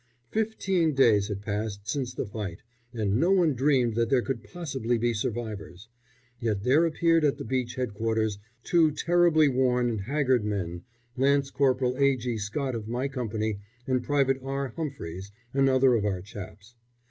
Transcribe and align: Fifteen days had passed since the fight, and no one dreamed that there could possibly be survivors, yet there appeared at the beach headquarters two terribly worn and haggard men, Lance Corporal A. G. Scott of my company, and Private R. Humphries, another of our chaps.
Fifteen 0.31 0.95
days 0.95 1.27
had 1.27 1.43
passed 1.43 1.87
since 1.87 2.11
the 2.11 2.25
fight, 2.25 2.63
and 2.91 3.19
no 3.19 3.31
one 3.31 3.53
dreamed 3.53 3.93
that 3.93 4.09
there 4.09 4.23
could 4.23 4.43
possibly 4.43 4.97
be 4.97 5.13
survivors, 5.13 5.89
yet 6.39 6.63
there 6.63 6.87
appeared 6.87 7.23
at 7.23 7.37
the 7.37 7.45
beach 7.45 7.75
headquarters 7.75 8.39
two 8.63 8.89
terribly 8.89 9.47
worn 9.47 9.87
and 9.87 10.01
haggard 10.01 10.43
men, 10.43 10.81
Lance 11.17 11.51
Corporal 11.51 11.95
A. 11.99 12.17
G. 12.17 12.39
Scott 12.39 12.73
of 12.73 12.87
my 12.87 13.07
company, 13.07 13.59
and 13.85 14.01
Private 14.03 14.39
R. 14.41 14.69
Humphries, 14.69 15.31
another 15.53 15.93
of 15.93 16.03
our 16.03 16.21
chaps. 16.23 16.73